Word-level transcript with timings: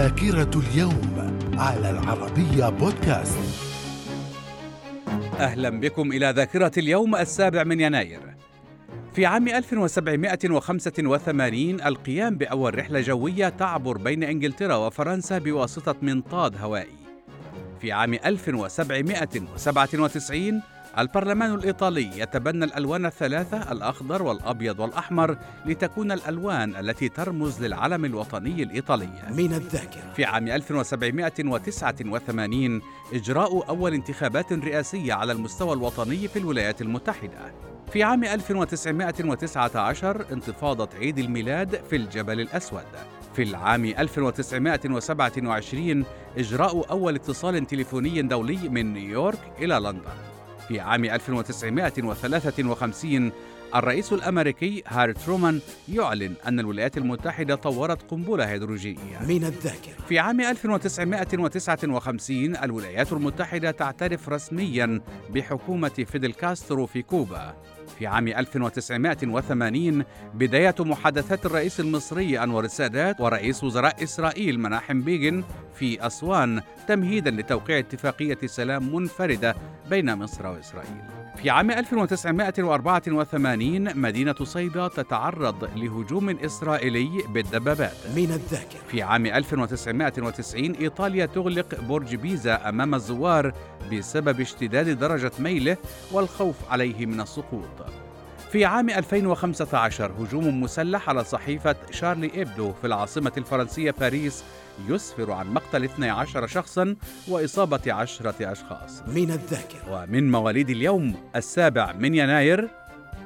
ذاكرة 0.00 0.60
اليوم 0.60 1.36
على 1.58 1.90
العربية 1.90 2.68
بودكاست. 2.68 3.38
أهلا 5.38 5.80
بكم 5.80 6.12
إلى 6.12 6.30
ذاكرة 6.30 6.72
اليوم 6.78 7.16
السابع 7.16 7.64
من 7.64 7.80
يناير. 7.80 8.20
في 9.14 9.26
عام 9.26 9.48
1785 9.48 11.80
القيام 11.80 12.36
بأول 12.36 12.78
رحلة 12.78 13.00
جوية 13.00 13.48
تعبر 13.48 13.98
بين 13.98 14.22
إنجلترا 14.22 14.74
وفرنسا 14.74 15.38
بواسطة 15.38 15.96
منطاد 16.02 16.56
هوائي. 16.56 16.96
في 17.80 17.92
عام 17.92 18.14
1797 18.14 20.62
البرلمان 20.98 21.54
الإيطالي 21.54 22.20
يتبنى 22.20 22.64
الألوان 22.64 23.06
الثلاثة 23.06 23.72
الأخضر 23.72 24.22
والأبيض 24.22 24.80
والأحمر 24.80 25.36
لتكون 25.66 26.12
الألوان 26.12 26.76
التي 26.76 27.08
ترمز 27.08 27.64
للعلم 27.64 28.04
الوطني 28.04 28.62
الإيطالي. 28.62 29.08
من 29.30 29.54
الذاكرة. 29.54 30.12
في 30.16 30.24
عام 30.24 30.48
1789 30.48 32.82
إجراء 33.12 33.68
أول 33.68 33.94
انتخابات 33.94 34.52
رئاسية 34.52 35.12
على 35.12 35.32
المستوى 35.32 35.72
الوطني 35.72 36.28
في 36.28 36.38
الولايات 36.38 36.82
المتحدة. 36.82 37.52
في 37.92 38.02
عام 38.02 38.24
1919 38.24 40.24
انتفاضة 40.32 40.88
عيد 40.98 41.18
الميلاد 41.18 41.80
في 41.90 41.96
الجبل 41.96 42.40
الأسود. 42.40 42.84
في 43.34 43.42
العام 43.42 43.84
1927 43.84 46.04
إجراء 46.38 46.90
أول 46.90 47.14
اتصال 47.14 47.66
تليفوني 47.66 48.22
دولي 48.22 48.68
من 48.68 48.92
نيويورك 48.92 49.52
إلى 49.58 49.74
لندن. 49.74 50.29
في 50.70 50.80
عام 50.80 51.04
1953 51.04 53.32
الرئيس 53.74 54.12
الأمريكي 54.12 54.82
هاري 54.86 55.12
ترومان 55.12 55.60
يعلن 55.88 56.34
أن 56.46 56.60
الولايات 56.60 56.98
المتحدة 56.98 57.54
طورت 57.54 58.10
قنبلة 58.10 58.44
هيدروجينية. 58.44 59.18
من 59.28 59.44
الذاكرة. 59.44 60.04
في 60.08 60.18
عام 60.18 60.40
1959 60.40 62.56
الولايات 62.56 63.12
المتحدة 63.12 63.70
تعترف 63.70 64.28
رسميا 64.28 65.00
بحكومة 65.30 65.88
فيدل 65.88 66.32
كاسترو 66.32 66.86
في 66.86 67.02
كوبا. 67.02 67.54
في 67.98 68.06
عام 68.06 68.28
1980 68.28 70.04
بداية 70.34 70.74
محادثات 70.80 71.46
الرئيس 71.46 71.80
المصري 71.80 72.42
أنور 72.42 72.64
السادات 72.64 73.20
ورئيس 73.20 73.64
وزراء 73.64 74.02
إسرائيل 74.02 74.60
مناحم 74.60 75.00
بيغن 75.00 75.44
في 75.80 76.06
أسوان 76.06 76.62
تمهيدا 76.88 77.30
لتوقيع 77.30 77.78
اتفاقية 77.78 78.38
سلام 78.46 78.94
منفردة 78.94 79.54
بين 79.90 80.14
مصر 80.14 80.46
وإسرائيل. 80.46 81.02
في 81.36 81.50
عام 81.50 81.70
1984 81.70 83.96
مدينة 83.96 84.34
صيدا 84.42 84.88
تتعرض 84.88 85.64
لهجوم 85.76 86.30
إسرائيلي 86.30 87.10
بالدبابات. 87.28 87.94
من 88.16 88.30
الذاكرة. 88.30 88.80
في 88.88 89.02
عام 89.02 89.26
1990 89.26 90.72
إيطاليا 90.72 91.26
تغلق 91.26 91.80
برج 91.80 92.14
بيزا 92.14 92.68
أمام 92.68 92.94
الزوار 92.94 93.52
بسبب 93.92 94.40
اشتداد 94.40 94.98
درجة 94.98 95.32
ميله 95.38 95.76
والخوف 96.12 96.56
عليه 96.70 97.06
من 97.06 97.20
السقوط. 97.20 97.86
في 98.52 98.64
عام 98.64 98.90
2015 98.90 100.12
هجوم 100.12 100.60
مسلح 100.60 101.08
على 101.08 101.24
صحيفة 101.24 101.76
شارلي 101.90 102.42
إبدو 102.42 102.72
في 102.72 102.86
العاصمة 102.86 103.32
الفرنسية 103.36 103.90
باريس 103.90 104.44
يسفر 104.88 105.32
عن 105.32 105.54
مقتل 105.54 105.84
12 105.84 106.46
شخصا 106.46 106.96
وإصابة 107.28 107.92
عشرة 107.92 108.52
أشخاص. 108.52 109.02
من 109.06 109.30
الذاكرة. 109.30 109.80
ومن 109.90 110.30
مواليد 110.30 110.70
اليوم 110.70 111.14
السابع 111.36 111.92
من 111.92 112.14
يناير 112.14 112.68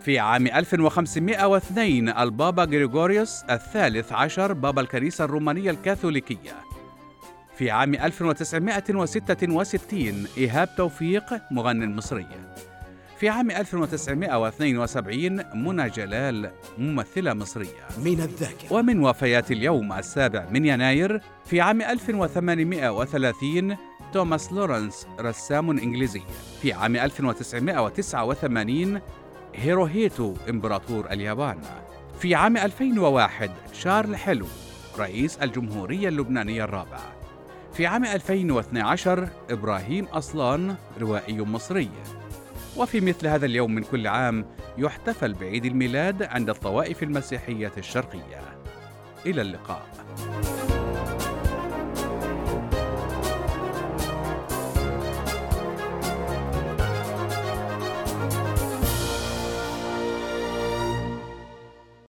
في 0.00 0.18
عام 0.18 0.46
1502 0.46 2.08
البابا 2.08 2.64
غريغوريوس 2.64 3.42
الثالث 3.50 4.12
عشر 4.12 4.52
بابا 4.52 4.80
الكنيسة 4.80 5.24
الرومانية 5.24 5.70
الكاثوليكية. 5.70 6.52
في 7.56 7.70
عام 7.70 7.94
1966 7.94 10.26
إيهاب 10.38 10.68
توفيق 10.76 11.24
مغني 11.50 11.86
مصري 11.86 12.26
في 13.22 13.28
عام 13.28 13.50
1972 13.50 15.42
منى 15.54 15.90
جلال 15.90 16.50
ممثلة 16.78 17.34
مصرية. 17.34 17.88
من 17.98 18.20
الذاكرة. 18.20 18.72
ومن 18.72 19.04
وفيات 19.04 19.50
اليوم 19.50 19.92
السابع 19.92 20.46
من 20.50 20.66
يناير 20.66 21.20
في 21.44 21.60
عام 21.60 21.82
1830 21.82 23.76
توماس 24.12 24.52
لورنس 24.52 25.06
رسام 25.20 25.70
إنجليزي. 25.70 26.22
في 26.62 26.72
عام 26.72 26.96
1989 26.96 29.00
هيروهيتو 29.54 30.34
إمبراطور 30.50 31.10
اليابان. 31.10 31.58
في 32.18 32.34
عام 32.34 32.56
2001 32.56 33.50
شارل 33.72 34.16
حلو 34.16 34.46
رئيس 34.98 35.38
الجمهورية 35.38 36.08
اللبنانية 36.08 36.64
الرابع. 36.64 36.98
في 37.72 37.86
عام 37.86 38.04
2012 38.04 39.28
إبراهيم 39.50 40.04
أصلان 40.04 40.74
روائي 41.00 41.40
مصري. 41.40 41.88
وفي 42.76 43.00
مثل 43.00 43.26
هذا 43.26 43.46
اليوم 43.46 43.74
من 43.74 43.82
كل 43.82 44.06
عام 44.06 44.44
يحتفل 44.78 45.32
بعيد 45.32 45.64
الميلاد 45.64 46.22
عند 46.22 46.50
الطوائف 46.50 47.02
المسيحية 47.02 47.72
الشرقية. 47.78 48.40
إلى 49.26 49.42
اللقاء. 49.42 49.86